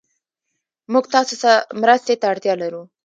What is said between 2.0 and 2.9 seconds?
ته اړتيا لرو